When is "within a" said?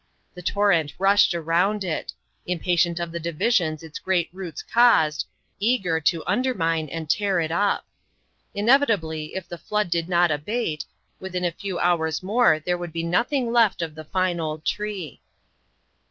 11.19-11.51